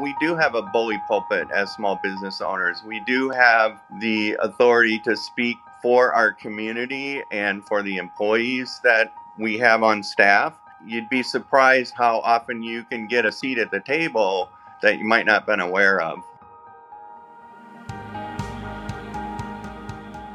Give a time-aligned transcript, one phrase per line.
[0.00, 2.84] We do have a bully pulpit as small business owners.
[2.86, 9.12] We do have the authority to speak for our community and for the employees that
[9.38, 10.56] we have on staff.
[10.86, 14.50] You'd be surprised how often you can get a seat at the table
[14.82, 16.18] that you might not have been aware of.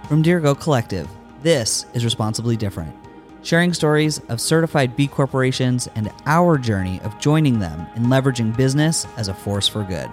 [0.10, 1.08] From Dirigo Collective,
[1.42, 2.94] this is Responsibly Different,
[3.44, 9.06] sharing stories of certified B corporations and our journey of joining them in leveraging business
[9.18, 10.10] as a force for good.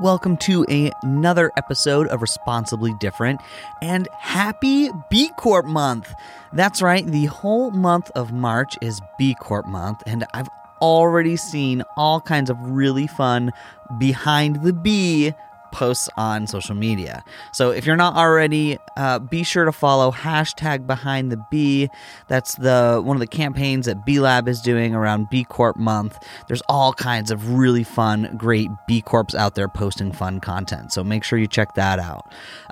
[0.00, 3.40] Welcome to a- another episode of Responsibly Different
[3.80, 6.12] and happy B Corp month.
[6.52, 10.48] That's right, the whole month of March is B Corp month, and I've
[10.84, 13.50] already seen all kinds of really fun
[13.98, 15.32] behind the B
[15.74, 17.24] posts on social media.
[17.52, 21.90] So if you're not already, uh, be sure to follow hashtag behind the B.
[22.28, 26.16] That's the one of the campaigns that B Lab is doing around B Corp month.
[26.46, 30.92] There's all kinds of really fun, great B Corps out there posting fun content.
[30.92, 32.22] So make sure you check that out.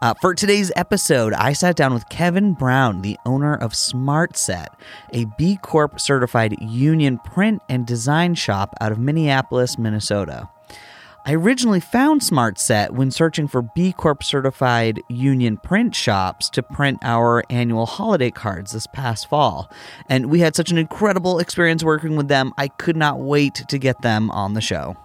[0.00, 4.68] Uh, for today's episode, I sat down with Kevin Brown, the owner of SmartSet,
[5.12, 10.48] a B Corp certified union print and design shop out of Minneapolis, Minnesota.
[11.24, 16.98] I originally found SmartSet when searching for B Corp certified union print shops to print
[17.02, 19.70] our annual holiday cards this past fall.
[20.08, 23.78] And we had such an incredible experience working with them, I could not wait to
[23.78, 24.96] get them on the show.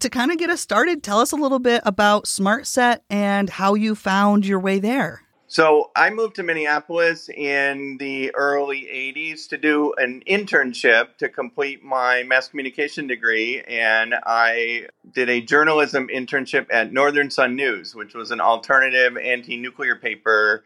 [0.00, 3.74] To kind of get us started, tell us a little bit about SmartSet and how
[3.74, 5.22] you found your way there.
[5.50, 11.82] So I moved to Minneapolis in the early 80s to do an internship to complete
[11.82, 13.62] my mass communication degree.
[13.62, 19.56] And I did a journalism internship at Northern Sun News, which was an alternative anti
[19.56, 20.64] nuclear paper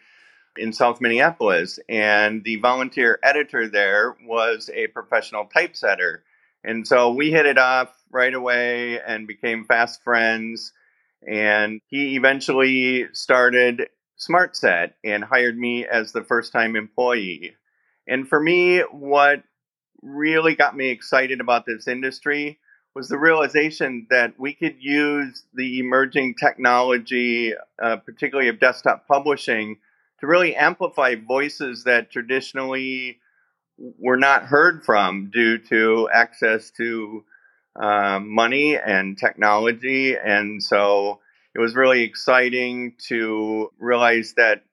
[0.58, 1.78] in South Minneapolis.
[1.88, 6.24] And the volunteer editor there was a professional typesetter.
[6.64, 10.72] And so we hit it off right away and became fast friends.
[11.24, 13.86] And he eventually started
[14.28, 17.56] SmartSet and hired me as the first time employee.
[18.06, 19.42] And for me, what
[20.02, 22.58] really got me excited about this industry
[22.94, 29.78] was the realization that we could use the emerging technology, uh, particularly of desktop publishing,
[30.20, 33.18] to really amplify voices that traditionally
[33.98, 37.24] were not heard from due to access to
[37.80, 40.14] uh, money and technology.
[40.16, 41.20] And so
[41.54, 44.64] it was really exciting to realize that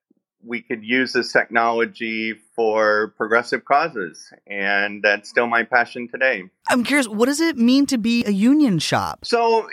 [0.44, 4.32] we could use this technology for progressive causes.
[4.48, 6.44] And that's still my passion today.
[6.70, 9.26] I'm curious, what does it mean to be a union shop?
[9.26, 9.68] So,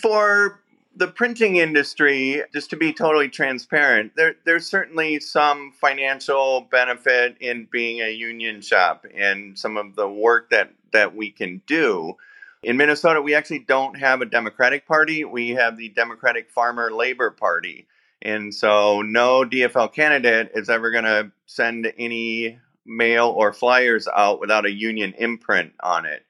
[0.00, 0.60] for
[0.96, 7.68] the printing industry, just to be totally transparent, there, there's certainly some financial benefit in
[7.70, 12.16] being a union shop and some of the work that, that we can do.
[12.62, 15.24] In Minnesota, we actually don't have a Democratic Party.
[15.24, 17.86] We have the Democratic Farmer Labor Party.
[18.20, 24.40] And so no DFL candidate is ever going to send any mail or flyers out
[24.40, 26.24] without a union imprint on it.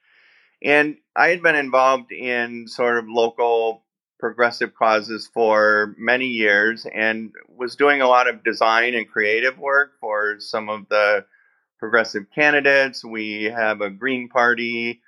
[0.62, 3.84] And I had been involved in sort of local
[4.18, 9.92] progressive causes for many years and was doing a lot of design and creative work
[10.00, 11.24] for some of the
[11.78, 13.04] progressive candidates.
[13.04, 15.00] We have a Green Party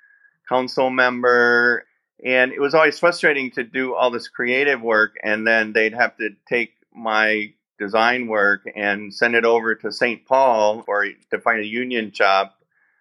[0.51, 1.85] council member.
[2.23, 6.17] And it was always frustrating to do all this creative work and then they'd have
[6.17, 10.25] to take my design work and send it over to St.
[10.27, 12.59] Paul for to find a union shop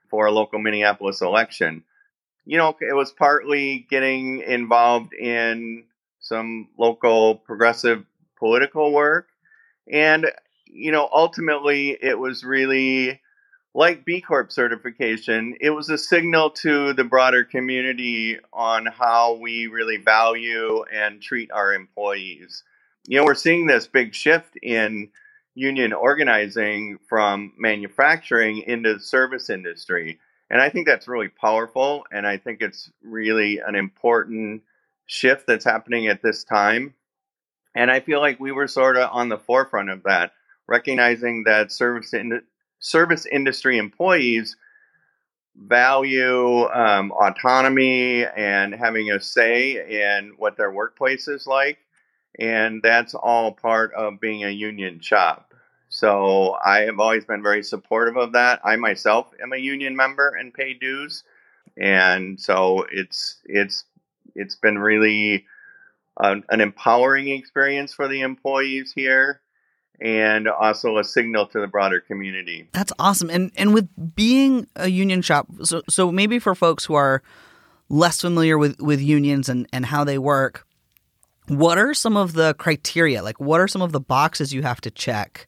[0.08, 1.84] for a local Minneapolis election.
[2.46, 5.84] You know, it was partly getting involved in
[6.20, 8.04] some local progressive
[8.38, 9.28] political work.
[9.92, 10.26] And,
[10.64, 13.20] you know, ultimately it was really
[13.74, 19.68] like B Corp certification, it was a signal to the broader community on how we
[19.68, 22.64] really value and treat our employees.
[23.06, 25.10] You know, we're seeing this big shift in
[25.54, 30.18] union organizing from manufacturing into the service industry.
[30.48, 32.04] And I think that's really powerful.
[32.10, 34.62] And I think it's really an important
[35.06, 36.94] shift that's happening at this time.
[37.74, 40.32] And I feel like we were sort of on the forefront of that,
[40.66, 42.42] recognizing that service in,
[42.80, 44.56] service industry employees
[45.56, 51.78] value um, autonomy and having a say in what their workplace is like.
[52.38, 55.52] And that's all part of being a union shop.
[55.88, 58.60] So I have always been very supportive of that.
[58.64, 61.24] I myself am a union member and pay dues.
[61.76, 63.84] And so it's it's
[64.34, 65.46] it's been really
[66.18, 69.40] an, an empowering experience for the employees here
[70.00, 72.68] and also a signal to the broader community.
[72.72, 73.30] That's awesome.
[73.30, 77.22] And and with being a union shop, so so maybe for folks who are
[77.88, 80.66] less familiar with with unions and and how they work,
[81.48, 83.22] what are some of the criteria?
[83.22, 85.46] Like what are some of the boxes you have to check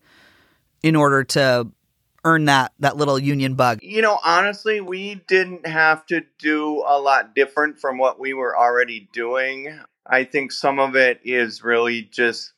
[0.82, 1.68] in order to
[2.24, 3.78] earn that that little union bug?
[3.82, 8.56] You know, honestly, we didn't have to do a lot different from what we were
[8.56, 9.80] already doing.
[10.06, 12.52] I think some of it is really just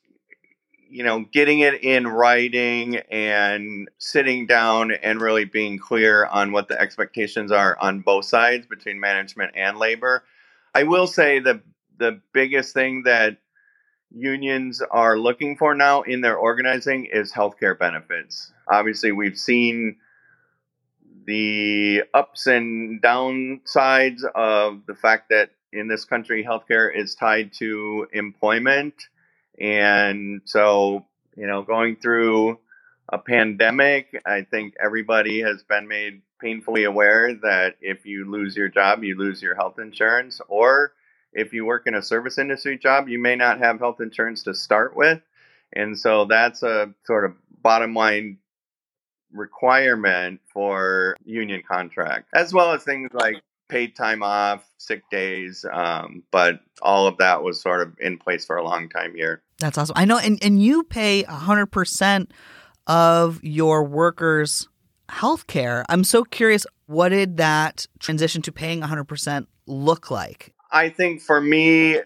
[0.95, 6.69] you know, getting it in writing and sitting down and really being clear on what
[6.69, 10.23] the expectations are on both sides between management and labor.
[10.73, 11.61] I will say the
[11.99, 13.39] the biggest thing that
[14.13, 18.53] unions are looking for now in their organizing is healthcare benefits.
[18.71, 19.97] Obviously, we've seen
[21.27, 28.07] the ups and downsides of the fact that in this country healthcare is tied to
[28.13, 28.95] employment
[29.61, 31.07] and so,
[31.37, 32.59] you know, going through
[33.09, 38.69] a pandemic, I think everybody has been made painfully aware that if you lose your
[38.69, 40.41] job, you lose your health insurance.
[40.49, 40.93] Or
[41.33, 44.55] if you work in a service industry job, you may not have health insurance to
[44.55, 45.21] start with.
[45.73, 48.39] And so that's a sort of bottom line
[49.33, 56.23] requirement for union contract, as well as things like paid time off, sick days, um,
[56.31, 59.43] but all of that was sort of in place for a long time here.
[59.59, 59.95] That's awesome.
[59.97, 62.31] I know, and, and you pay 100%
[62.87, 64.69] of your workers'
[65.09, 65.85] health care.
[65.89, 70.55] I'm so curious, what did that transition to paying 100% look like?
[70.71, 72.01] I think for me,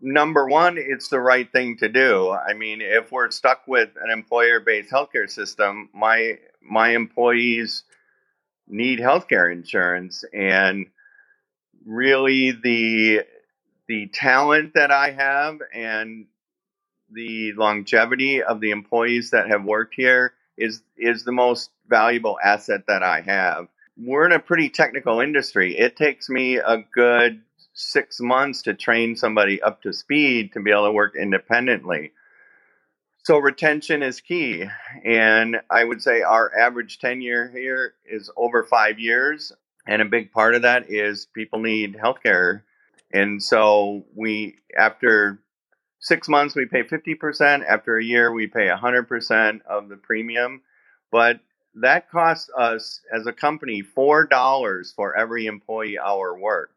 [0.00, 2.30] number one, it's the right thing to do.
[2.30, 7.84] I mean, if we're stuck with an employer-based healthcare system, my my employees
[8.70, 10.86] need healthcare insurance, and
[11.84, 13.24] really the
[13.88, 16.26] the talent that I have and
[17.12, 22.82] the longevity of the employees that have worked here is is the most valuable asset
[22.86, 23.68] that I have.
[23.96, 25.76] We're in a pretty technical industry.
[25.76, 27.42] It takes me a good
[27.74, 32.12] six months to train somebody up to speed to be able to work independently.
[33.22, 34.64] So retention is key.
[35.04, 39.52] And I would say our average tenure here is over five years.
[39.86, 42.62] And a big part of that is people need healthcare.
[43.12, 45.40] And so we, after
[45.98, 47.64] six months, we pay 50%.
[47.66, 50.62] After a year, we pay 100% of the premium.
[51.10, 51.40] But
[51.74, 56.74] that costs us as a company $4 for every employee hour worked.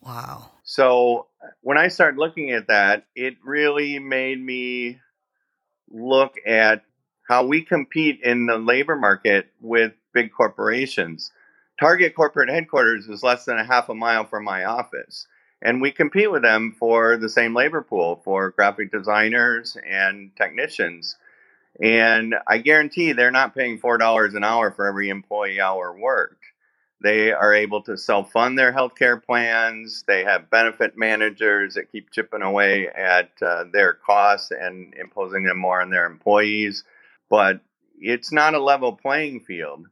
[0.00, 0.50] Wow.
[0.64, 1.26] So
[1.60, 5.00] when I started looking at that, it really made me
[5.92, 6.82] look at
[7.28, 11.30] how we compete in the labor market with big corporations.
[11.78, 15.26] Target corporate headquarters is less than a half a mile from my office.
[15.62, 21.16] And we compete with them for the same labor pool for graphic designers and technicians.
[21.80, 26.41] And I guarantee they're not paying $4 an hour for every employee hour worked.
[27.02, 30.04] They are able to self fund their healthcare plans.
[30.06, 35.58] They have benefit managers that keep chipping away at uh, their costs and imposing them
[35.58, 36.84] more on their employees.
[37.28, 37.60] But
[37.98, 39.86] it's not a level playing field.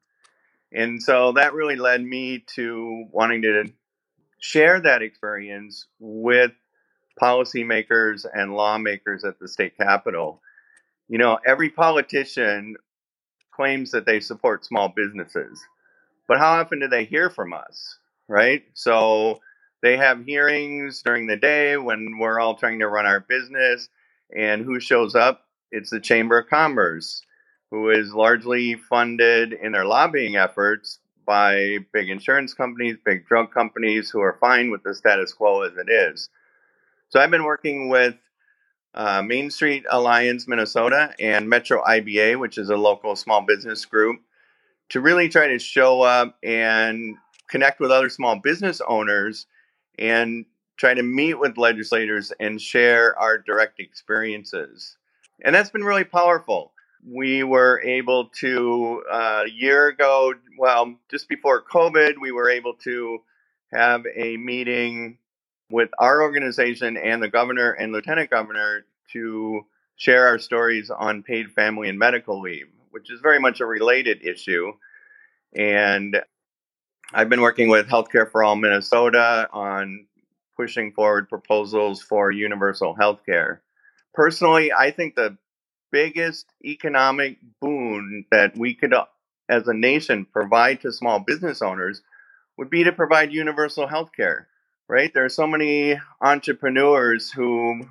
[0.72, 3.72] And so that really led me to wanting to
[4.38, 6.52] share that experience with
[7.20, 10.40] policymakers and lawmakers at the state capitol.
[11.08, 12.76] You know, every politician
[13.50, 15.60] claims that they support small businesses,
[16.30, 18.62] but how often do they hear from us, right?
[18.74, 19.40] So
[19.82, 23.88] they have hearings during the day when we're all trying to run our business,
[24.32, 25.48] and who shows up?
[25.72, 27.22] It's the Chamber of Commerce
[27.72, 34.08] who is largely funded in their lobbying efforts by big insurance companies, big drug companies
[34.08, 36.28] who are fine with the status quo as it is.
[37.08, 38.14] So I've been working with
[38.94, 44.20] uh, Main Street Alliance Minnesota and Metro IBA, which is a local small business group,
[44.90, 47.16] to really try to show up and
[47.48, 49.46] connect with other small business owners
[49.98, 50.44] and
[50.76, 54.96] try to meet with legislators and share our direct experiences.
[55.42, 56.72] And that's been really powerful
[57.06, 62.74] we were able to uh, a year ago well just before covid we were able
[62.74, 63.18] to
[63.72, 65.16] have a meeting
[65.70, 69.62] with our organization and the governor and lieutenant governor to
[69.96, 74.24] share our stories on paid family and medical leave which is very much a related
[74.24, 74.72] issue
[75.54, 76.20] and
[77.12, 80.06] i've been working with healthcare for all minnesota on
[80.56, 83.58] pushing forward proposals for universal healthcare.
[84.14, 85.36] personally i think the
[85.90, 89.06] biggest economic boon that we could, uh,
[89.48, 92.02] as a nation, provide to small business owners
[92.56, 94.46] would be to provide universal healthcare.
[94.88, 95.14] right?
[95.14, 97.88] There are so many entrepreneurs who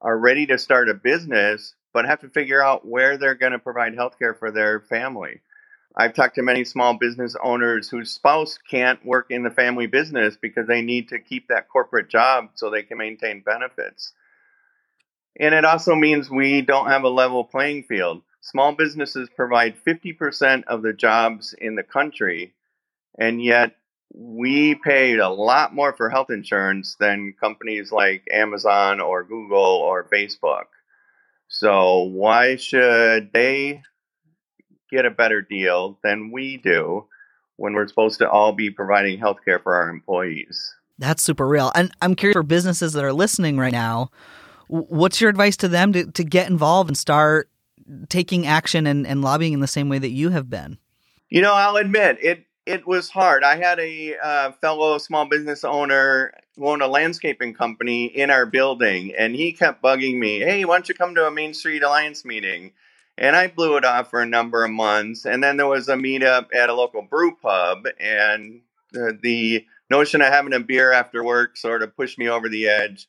[0.00, 3.58] are ready to start a business, but have to figure out where they're going to
[3.58, 5.40] provide healthcare for their family.
[5.94, 10.38] I've talked to many small business owners whose spouse can't work in the family business
[10.40, 14.12] because they need to keep that corporate job so they can maintain benefits.
[15.38, 18.22] And it also means we don't have a level playing field.
[18.40, 22.54] Small businesses provide 50% of the jobs in the country,
[23.18, 23.76] and yet
[24.14, 30.04] we paid a lot more for health insurance than companies like Amazon or Google or
[30.04, 30.66] Facebook.
[31.54, 33.82] So, why should they
[34.90, 37.06] get a better deal than we do
[37.56, 40.74] when we're supposed to all be providing health care for our employees?
[40.98, 41.70] That's super real.
[41.74, 44.10] And I'm curious for businesses that are listening right now,
[44.68, 47.50] what's your advice to them to, to get involved and start
[48.08, 50.78] taking action and, and lobbying in the same way that you have been?
[51.28, 53.44] You know, I'll admit it it was hard.
[53.44, 59.14] I had a uh, fellow small business owner owned a landscaping company in our building,
[59.16, 62.24] and he kept bugging me, "Hey, why don't you come to a Main Street Alliance
[62.24, 62.72] meeting?"
[63.18, 65.26] And I blew it off for a number of months.
[65.26, 70.22] And then there was a meetup at a local brew pub, and the, the notion
[70.22, 73.08] of having a beer after work sort of pushed me over the edge.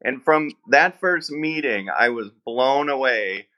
[0.00, 3.48] And from that first meeting, I was blown away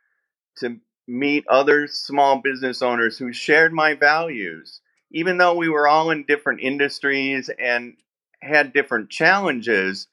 [0.59, 4.81] to meet other small business owners who shared my values
[5.15, 7.97] even though we were all in different industries and
[8.45, 10.09] had different challenges,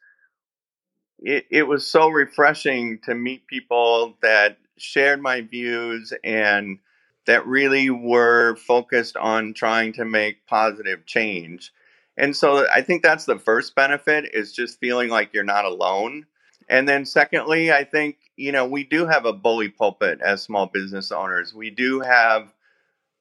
[1.19, 6.79] it, it was so refreshing to meet people that shared my views and
[7.27, 11.71] that really were focused on trying to make positive change.
[12.17, 16.25] And so I think that's the first benefit is just feeling like you're not alone.
[16.67, 20.65] And then secondly, I think, you know, we do have a bully pulpit as small
[20.67, 21.53] business owners.
[21.53, 22.51] We do have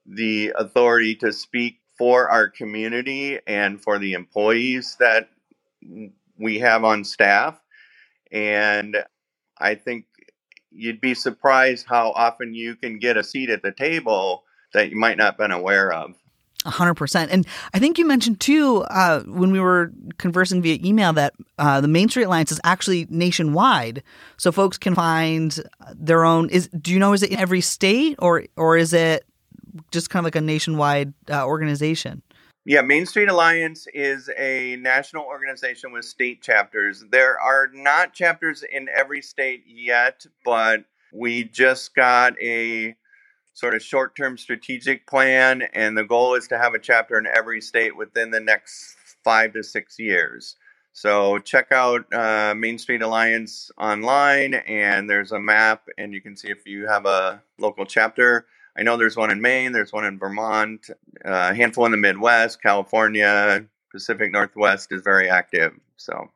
[0.07, 5.29] the authority to speak for our community and for the employees that
[6.39, 7.61] we have on staff.
[8.33, 8.97] And
[9.59, 10.07] I think
[10.71, 14.97] you'd be surprised how often you can get a seat at the table that you
[14.97, 16.15] might not have been aware of.
[16.65, 17.29] 100%.
[17.31, 21.83] And I think you mentioned too, uh, when we were conversing via email, that uh,
[21.83, 24.03] the Main Street Alliance is actually nationwide.
[24.39, 25.59] So folks can find
[25.95, 26.49] their own.
[26.49, 29.27] Is Do you know, is it in every state or, or is it
[29.91, 32.23] just kind of like a nationwide uh, organization.
[32.67, 37.03] Yeah, Main Street Alliance is a national organization with state chapters.
[37.11, 42.95] There are not chapters in every state yet, but we just got a
[43.55, 47.27] sort of short term strategic plan, and the goal is to have a chapter in
[47.27, 50.57] every state within the next five to six years.
[50.93, 56.37] So check out uh, Main Street Alliance online, and there's a map, and you can
[56.37, 58.47] see if you have a local chapter.
[58.77, 60.89] I know there's one in Maine, there's one in Vermont,
[61.25, 65.73] uh, a handful in the Midwest, California, Pacific Northwest is very active.
[65.97, 66.31] So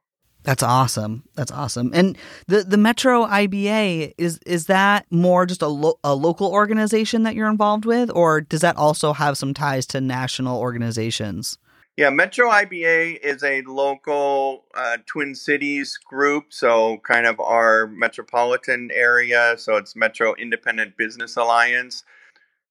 [0.44, 1.24] that's awesome.
[1.34, 1.90] That's awesome.
[1.94, 7.22] And the the Metro IBA is is that more just a lo- a local organization
[7.22, 11.58] that you're involved with, or does that also have some ties to national organizations?
[11.96, 18.90] Yeah, Metro IBA is a local uh, Twin Cities group, so kind of our metropolitan
[18.92, 19.54] area.
[19.56, 22.02] So it's Metro Independent Business Alliance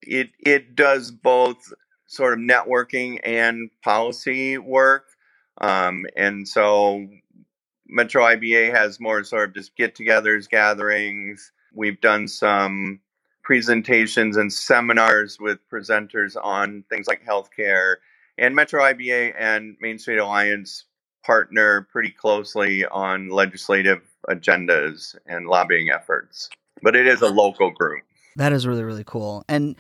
[0.08, 1.74] it it does both
[2.08, 5.06] sort of networking and policy work.
[5.60, 7.08] Um, and so
[7.88, 11.52] Metro IBA has more sort of just get togethers, gatherings.
[11.74, 13.00] We've done some
[13.44, 17.96] presentations and seminars with presenters on things like healthcare.
[18.38, 20.86] And Metro IBA and Main Street Alliance
[21.24, 26.50] partner pretty closely on legislative agendas and lobbying efforts.
[26.82, 28.04] But it is a local group.
[28.36, 29.44] That is really, really cool.
[29.48, 29.76] And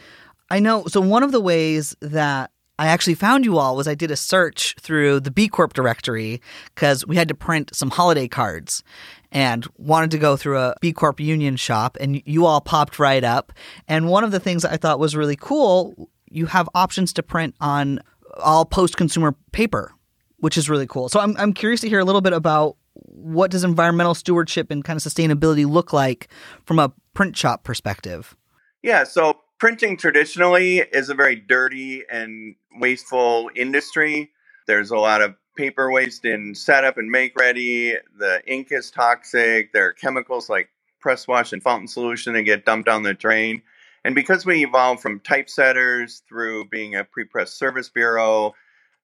[0.50, 3.96] I know, so one of the ways that I actually found you all was I
[3.96, 6.42] did a search through the B Corp directory
[6.74, 8.84] because we had to print some holiday cards
[9.32, 13.24] and wanted to go through a B Corp union shop, and you all popped right
[13.24, 13.54] up.
[13.88, 17.56] And one of the things I thought was really cool, you have options to print
[17.62, 18.00] on
[18.40, 19.94] all post consumer paper,
[20.38, 21.10] which is really cool.
[21.10, 24.84] So I'm, I'm curious to hear a little bit about what does environmental stewardship and
[24.84, 26.28] kind of sustainability look like
[26.66, 28.36] from a print shop perspective?
[28.84, 34.32] Yeah, so printing traditionally is a very dirty and wasteful industry.
[34.68, 37.96] There's a lot of paper waste in setup and make ready.
[38.18, 39.72] The ink is toxic.
[39.72, 40.68] There are chemicals like
[41.00, 43.62] press wash and fountain solution that get dumped down the drain.
[44.04, 48.54] And because we evolved from typesetters through being a pre-press service bureau,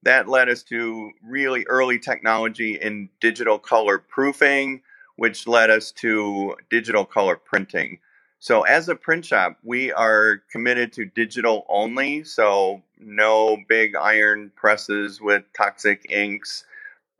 [0.03, 4.81] that led us to really early technology in digital color proofing,
[5.15, 7.99] which led us to digital color printing.
[8.41, 12.23] So, as a print shop, we are committed to digital only.
[12.23, 16.63] So, no big iron presses with toxic inks.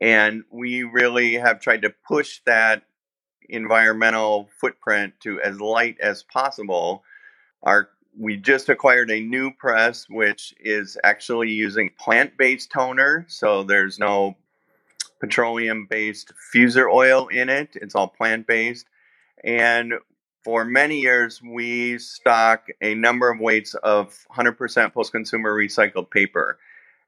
[0.00, 2.84] And we really have tried to push that
[3.50, 7.04] environmental footprint to as light as possible.
[7.62, 13.98] Our we just acquired a new press which is actually using plant-based toner, so there's
[14.00, 14.36] no
[15.20, 17.70] petroleum-based fuser oil in it.
[17.74, 18.86] It's all plant-based.
[19.44, 19.94] And
[20.42, 26.58] for many years, we stock a number of weights of 100% post consumer recycled paper.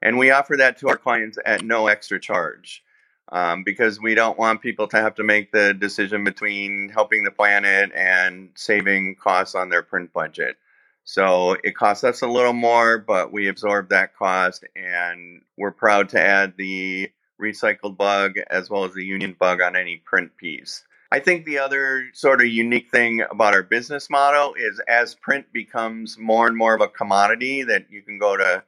[0.02, 2.82] And we offer that to our clients at no extra charge
[3.30, 7.30] um, because we don't want people to have to make the decision between helping the
[7.30, 10.56] planet and saving costs on their print budget.
[11.04, 16.10] So it costs us a little more, but we absorb that cost, and we're proud
[16.10, 17.10] to add the
[17.40, 20.84] recycled bug as well as the union bug on any print piece.
[21.12, 25.44] I think the other sort of unique thing about our business model is as print
[25.52, 28.64] becomes more and more of a commodity that you can go to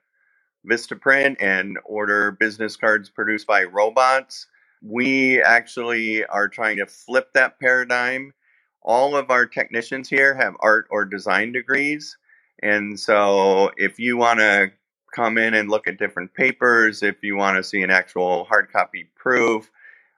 [0.68, 4.46] Vistaprint and order business cards produced by robots.
[4.82, 8.34] We actually are trying to flip that paradigm.
[8.82, 12.18] All of our technicians here have art or design degrees.
[12.62, 14.70] And so if you want to
[15.14, 18.70] come in and look at different papers, if you want to see an actual hard
[18.70, 19.70] copy proof,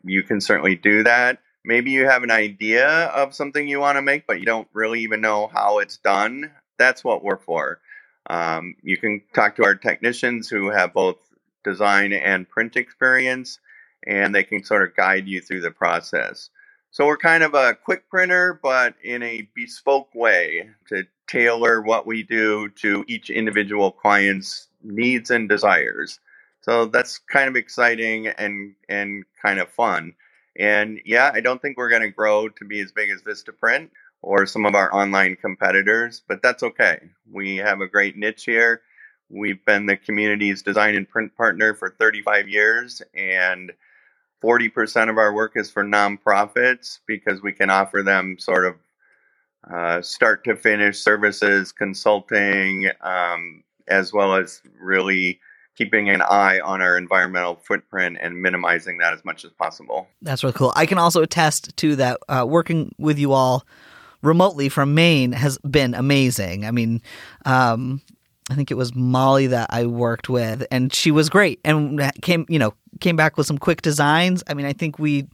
[0.02, 4.02] you can certainly do that maybe you have an idea of something you want to
[4.02, 6.52] make, but you don't really even know how it's done.
[6.78, 7.80] That's what we're for.
[8.28, 11.16] Um, you can talk to our technicians who have both
[11.64, 13.58] design and print experience,
[14.06, 16.50] and they can sort of guide you through the process.
[16.90, 22.06] So we're kind of a quick printer, but in a bespoke way to tailor what
[22.06, 26.20] we do to each individual client's needs and desires.
[26.62, 30.14] So that's kind of exciting and and kind of fun.
[30.58, 33.90] And yeah, I don't think we're going to grow to be as big as Vistaprint
[34.22, 36.98] or some of our online competitors, but that's okay.
[37.30, 38.82] We have a great niche here.
[39.28, 43.72] We've been the community's design and print partner for 35 years, and
[44.42, 48.74] 40% of our work is for nonprofits because we can offer them sort of
[49.72, 55.40] uh, start to finish services, consulting, um, as well as really
[55.76, 60.08] keeping an eye on our environmental footprint and minimizing that as much as possible.
[60.22, 60.72] That's really cool.
[60.74, 62.18] I can also attest to that.
[62.28, 63.64] Uh, working with you all
[64.22, 66.64] remotely from Maine has been amazing.
[66.64, 67.02] I mean,
[67.44, 68.00] um,
[68.50, 72.46] I think it was Molly that I worked with, and she was great, and came
[72.48, 74.42] you know came back with some quick designs.
[74.46, 75.28] I mean, I think we.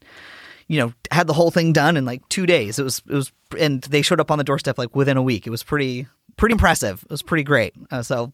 [0.68, 2.78] You know, had the whole thing done in like two days.
[2.78, 5.46] It was, it was, and they showed up on the doorstep like within a week.
[5.46, 6.06] It was pretty,
[6.38, 7.02] pretty impressive.
[7.02, 7.74] It was pretty great.
[7.90, 8.32] Uh, so,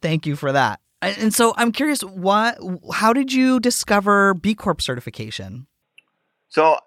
[0.00, 0.80] thank you for that.
[1.18, 2.58] And so I'm curious, what?
[2.92, 5.66] How did you discover B Corp certification?
[6.48, 6.78] So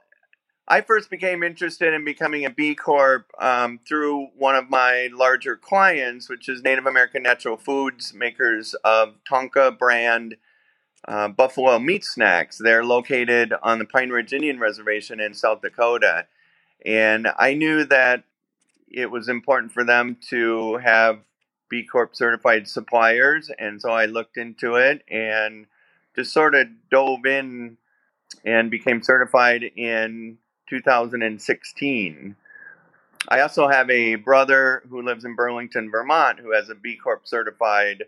[0.68, 5.56] I first became interested in becoming a B Corp um, through one of my larger
[5.56, 10.36] clients, which is Native American Natural Foods, makers of Tanka brand
[11.08, 12.58] uh, buffalo meat snacks.
[12.58, 16.28] They're located on the Pine Ridge Indian Reservation in South Dakota.
[16.86, 18.24] And I knew that
[18.88, 21.20] it was important for them to have
[21.70, 23.52] B Corp certified suppliers.
[23.58, 25.68] And so I looked into it and
[26.16, 27.78] just sort of dove in
[28.44, 30.38] and became certified in
[30.70, 32.36] 2016.
[33.28, 37.28] I also have a brother who lives in Burlington, Vermont, who has a B Corp
[37.28, 38.06] certified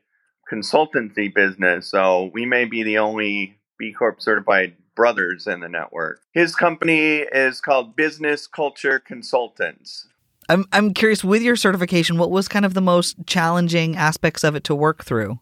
[0.51, 1.87] consultancy business.
[1.87, 6.21] So we may be the only B Corp certified brothers in the network.
[6.33, 10.07] His company is called Business Culture Consultants.
[10.49, 14.55] I'm I'm curious with your certification, what was kind of the most challenging aspects of
[14.55, 15.39] it to work through?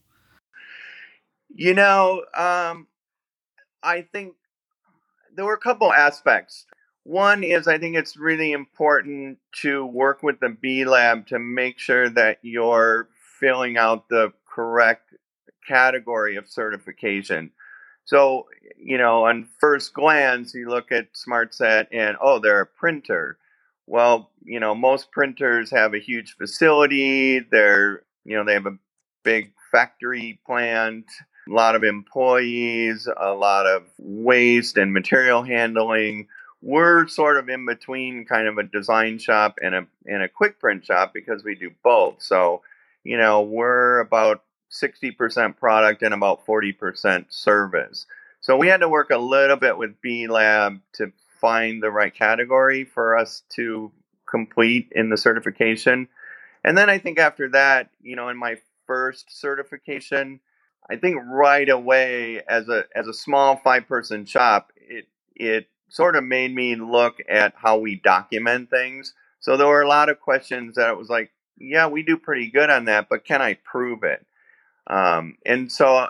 [1.49, 2.87] You know, um,
[3.81, 4.35] I think
[5.35, 6.65] there were a couple aspects.
[7.03, 11.79] One is I think it's really important to work with the B Lab to make
[11.79, 13.09] sure that you're
[13.39, 15.13] filling out the correct
[15.67, 17.51] category of certification.
[18.05, 23.37] So, you know, on first glance, you look at SmartSet and, oh, they're a printer.
[23.89, 27.39] Well, you know, most printers have a huge facility.
[27.39, 28.77] They're, you know, they have a
[29.23, 31.05] big factory plant,
[31.49, 36.27] a lot of employees, a lot of waste and material handling.
[36.61, 40.59] We're sort of in between kind of a design shop and a and a quick
[40.59, 42.21] print shop because we do both.
[42.21, 42.61] So,
[43.03, 48.05] you know, we're about 60% product and about 40% service.
[48.39, 52.13] So we had to work a little bit with B Lab to find the right
[52.13, 53.91] category for us to
[54.29, 56.07] complete in the certification.
[56.63, 60.39] And then I think after that, you know, in my first certification,
[60.89, 66.15] I think right away as a as a small five person shop, it it sort
[66.15, 69.13] of made me look at how we document things.
[69.39, 72.51] So there were a lot of questions that it was like, yeah, we do pretty
[72.51, 74.25] good on that, but can I prove it?
[74.87, 76.07] Um, and so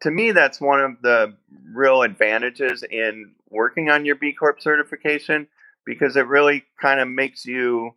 [0.00, 1.34] to me, that's one of the
[1.72, 5.46] real advantages in working on your B Corp certification
[5.84, 7.94] because it really kind of makes you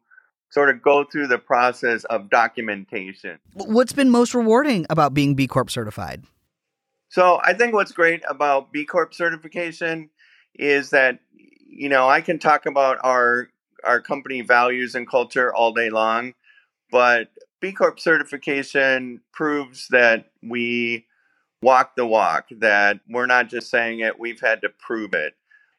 [0.50, 3.40] sort of go through the process of documentation.
[3.54, 6.24] What's been most rewarding about being B Corp certified?
[7.10, 10.10] So I think what's great about B Corp certification
[10.54, 11.20] is that
[11.68, 13.50] you know I can talk about our
[13.84, 16.34] our company values and culture all day long,
[16.92, 21.06] but B Corp certification proves that we
[21.62, 25.34] walk the walk, that we're not just saying it, we've had to prove it.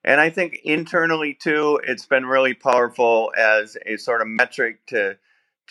[0.06, 5.18] And I think internally too, it's been really powerful as a sort of metric to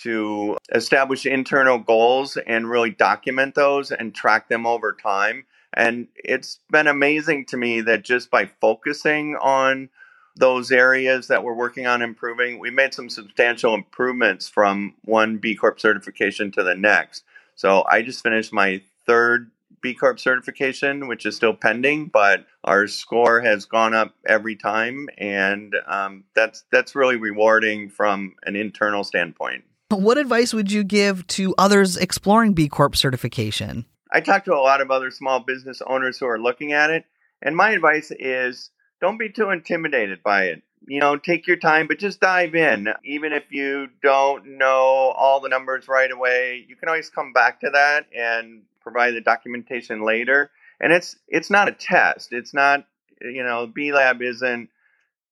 [0.03, 5.45] to establish internal goals and really document those and track them over time.
[5.71, 9.87] And it's been amazing to me that just by focusing on
[10.35, 15.55] those areas that we're working on improving, we made some substantial improvements from one B
[15.55, 17.23] Corp certification to the next.
[17.55, 19.49] So I just finished my third
[19.85, 25.09] B Corp certification, which is still pending, but our score has gone up every time,
[25.15, 29.63] and um, that's that's really rewarding from an internal standpoint.
[29.91, 33.85] What advice would you give to others exploring B Corp certification?
[34.11, 37.05] I talk to a lot of other small business owners who are looking at it,
[37.43, 40.63] and my advice is don't be too intimidated by it.
[40.87, 42.87] You know, take your time, but just dive in.
[43.03, 47.59] Even if you don't know all the numbers right away, you can always come back
[47.59, 50.51] to that and provide the documentation later.
[50.79, 52.31] And it's it's not a test.
[52.31, 52.85] It's not
[53.21, 54.69] you know B Lab isn't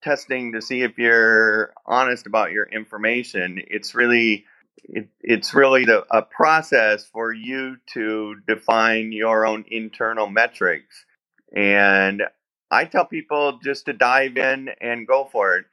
[0.02, 3.62] testing to see if you're honest about your information.
[3.68, 4.46] It's really
[4.84, 11.06] it, it's really the, a process for you to define your own internal metrics.
[11.56, 12.24] And
[12.72, 15.66] I tell people just to dive in and go for it.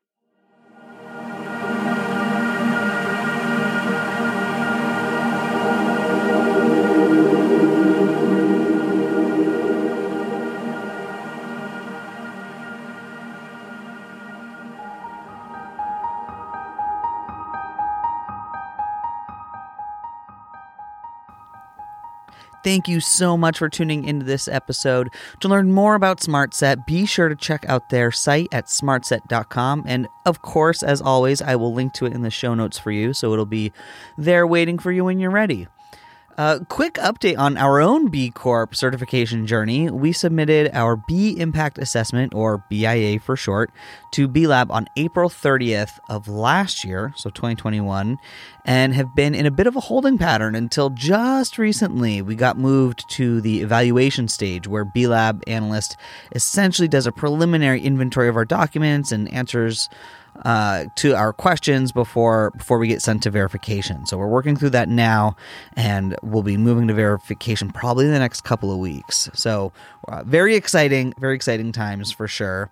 [22.63, 25.09] Thank you so much for tuning into this episode.
[25.41, 29.85] To learn more about SmartSet, be sure to check out their site at smartset.com.
[29.87, 32.91] And of course, as always, I will link to it in the show notes for
[32.91, 33.73] you, so it'll be
[34.19, 35.69] there waiting for you when you're ready.
[36.41, 39.91] A quick update on our own B Corp certification journey.
[39.91, 43.71] We submitted our B Impact Assessment, or BIA for short,
[44.13, 48.17] to B Lab on April 30th of last year, so 2021,
[48.65, 52.23] and have been in a bit of a holding pattern until just recently.
[52.23, 55.99] We got moved to the evaluation stage where B Lab analyst
[56.33, 59.91] essentially does a preliminary inventory of our documents and answers
[60.45, 64.07] uh, to our questions before before we get sent to verification.
[64.07, 65.37] So we're working through that now,
[65.77, 69.29] and we'll be moving to verification probably in the next couple of weeks.
[69.35, 69.73] So
[70.09, 72.71] uh, very exciting, very exciting times for sure.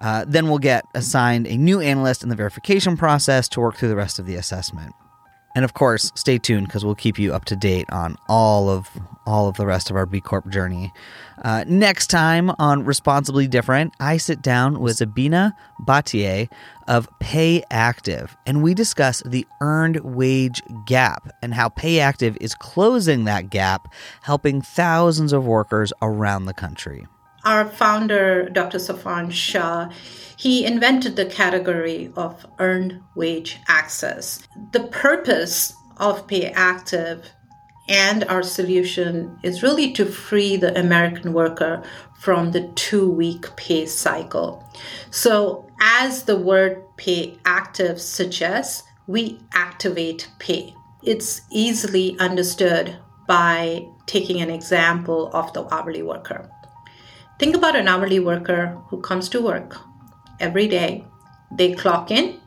[0.00, 3.88] Uh, then we'll get assigned a new analyst in the verification process to work through
[3.88, 4.94] the rest of the assessment.
[5.54, 8.88] And of course, stay tuned because we'll keep you up to date on all of
[9.24, 10.92] all of the rest of our B Corp journey.
[11.44, 16.48] Uh, next time on Responsibly Different, I sit down with Sabina Batier
[16.88, 23.50] of PayActiv, and we discuss the earned wage gap and how PayActiv is closing that
[23.50, 27.06] gap, helping thousands of workers around the country.
[27.44, 28.78] Our founder, Dr.
[28.78, 29.90] Safwan Shah,
[30.36, 34.46] he invented the category of earned wage access.
[34.72, 37.24] The purpose of PayActiv
[37.88, 41.82] and our solution is really to free the American worker
[42.20, 44.64] from the two week pay cycle.
[45.10, 50.74] So, as the word pay active suggests, we activate pay.
[51.02, 56.48] It's easily understood by taking an example of the hourly worker.
[57.42, 59.76] Think about an hourly worker who comes to work
[60.38, 61.04] every day.
[61.50, 62.38] They clock in,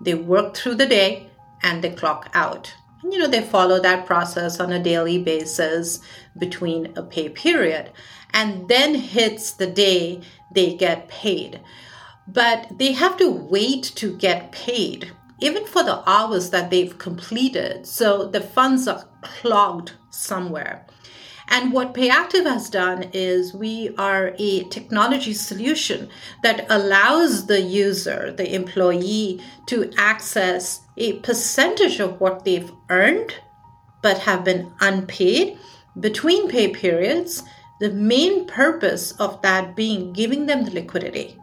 [0.00, 1.30] they work through the day,
[1.64, 2.72] and they clock out.
[3.02, 5.98] And, you know, they follow that process on a daily basis
[6.38, 7.90] between a pay period.
[8.32, 10.20] And then hits the day
[10.54, 11.60] they get paid.
[12.28, 17.84] But they have to wait to get paid, even for the hours that they've completed.
[17.84, 20.86] So the funds are clogged somewhere.
[21.50, 26.08] And what PayActiv has done is we are a technology solution
[26.44, 33.34] that allows the user, the employee, to access a percentage of what they've earned
[34.00, 35.58] but have been unpaid
[35.98, 37.42] between pay periods.
[37.80, 41.36] The main purpose of that being giving them the liquidity.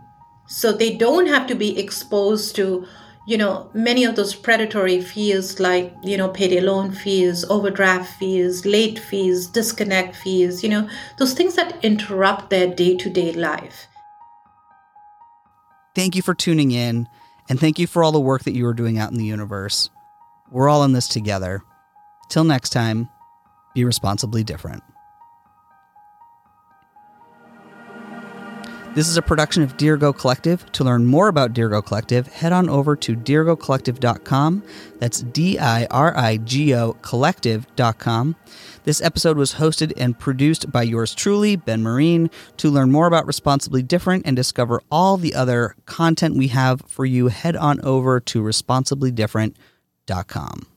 [0.47, 2.87] So they don't have to be exposed to
[3.27, 8.65] you know, many of those predatory fees like, you know, payday loan fees, overdraft fees,
[8.65, 10.87] late fees, disconnect fees, you know,
[11.19, 13.87] those things that interrupt their day to day life.
[15.93, 17.09] Thank you for tuning in.
[17.49, 19.89] And thank you for all the work that you are doing out in the universe.
[20.49, 21.63] We're all in this together.
[22.29, 23.09] Till next time,
[23.73, 24.83] be responsibly different.
[28.97, 30.65] This is a production of Dirigo Collective.
[30.71, 34.63] To learn more about Dirigo Collective, head on over to dirigocollective.com.
[34.97, 38.35] That's D I R I G O collective.com.
[38.85, 42.31] This episode was hosted and produced by yours truly, Ben Marine.
[42.57, 47.05] To learn more about Responsibly Different and discover all the other content we have for
[47.05, 50.76] you, head on over to responsiblydifferent.com.